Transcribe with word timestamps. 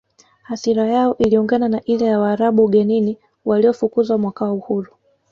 Hasira 0.43 0.87
yao 0.87 1.17
iliungana 1.17 1.69
na 1.69 1.81
ile 1.83 2.05
ya 2.05 2.19
Waarabu 2.19 2.65
ugenini 2.65 3.17
waliofukuzwa 3.45 4.17
mwaka 4.17 4.45
wa 4.45 4.53
uhuru 4.53 4.91